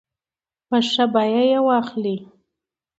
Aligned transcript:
په 0.67 0.77
ښه 0.89 1.05
بیه 1.13 1.43
یې 1.51 1.59
واخلي. 1.67 2.15